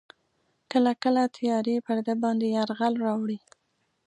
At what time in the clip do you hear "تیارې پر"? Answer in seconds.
1.37-1.97